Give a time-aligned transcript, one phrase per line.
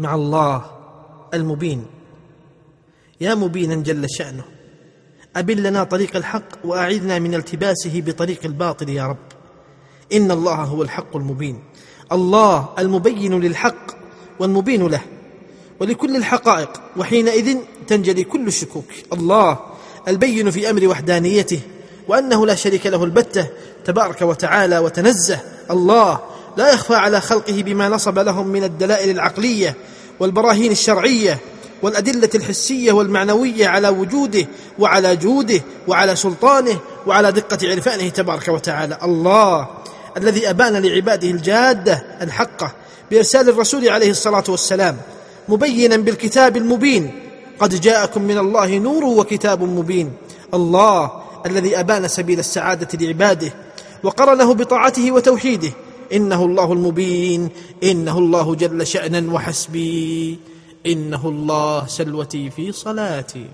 [0.00, 0.64] مع الله
[1.34, 1.86] المبين.
[3.20, 4.44] يا مبينا جل شأنه
[5.36, 9.26] أبن لنا طريق الحق وأعذنا من التباسه بطريق الباطل يا رب.
[10.12, 11.62] إن الله هو الحق المبين.
[12.12, 13.86] الله المبين للحق
[14.38, 15.00] والمبين له
[15.80, 18.84] ولكل الحقائق وحينئذ تنجلي كل الشكوك.
[19.12, 19.58] الله
[20.08, 21.60] البين في أمر وحدانيته
[22.08, 23.46] وأنه لا شريك له البتة
[23.84, 25.40] تبارك وتعالى وتنزه.
[25.70, 26.20] الله
[26.56, 29.74] لا يخفى على خلقه بما نصب لهم من الدلائل العقلية
[30.20, 31.38] والبراهين الشرعية
[31.82, 34.46] والأدلة الحسية والمعنوية على وجوده
[34.78, 38.98] وعلى جوده وعلى سلطانه وعلى دقة عرفانه تبارك وتعالى.
[39.02, 39.68] الله
[40.16, 42.72] الذي أبان لعباده الجادة الحقة
[43.10, 44.96] بإرسال الرسول عليه الصلاة والسلام
[45.48, 47.10] مبينا بالكتاب المبين.
[47.58, 50.12] قد جاءكم من الله نور وكتاب مبين.
[50.54, 51.10] الله
[51.46, 53.52] الذي أبان سبيل السعادة لعباده
[54.02, 55.70] وقرنه بطاعته وتوحيده
[56.12, 57.48] إنه الله المبين
[57.82, 60.38] إنه الله جل شأنا وحسبي
[60.86, 63.46] إنه الله سلوتي في صلاتي.